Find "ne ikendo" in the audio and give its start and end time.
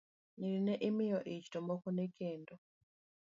1.91-2.53